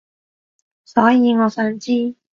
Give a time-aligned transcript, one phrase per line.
[0.83, 2.15] 所以我想知